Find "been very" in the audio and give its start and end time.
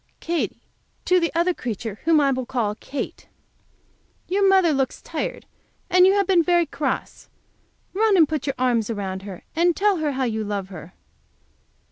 6.25-6.65